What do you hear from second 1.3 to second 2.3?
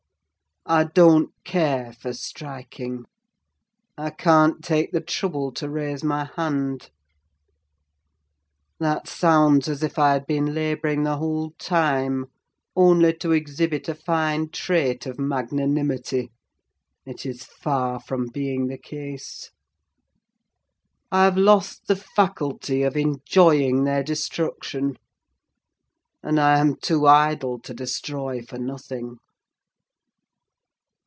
care for